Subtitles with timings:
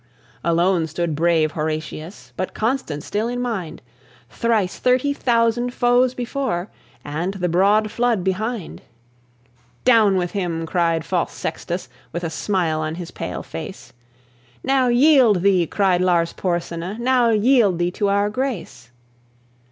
[0.43, 3.83] Alone stood brave Horatius, But constant still in mind;
[4.31, 6.71] Thrice thirty thousand foes before,
[7.05, 8.81] And the broad flood behind.
[9.85, 13.93] "Down with him!" cried false Sextus, With a smile on his pale face.
[14.63, 18.89] "Now yield thee," cried Lars Porsena, "Now yield thee to our grace."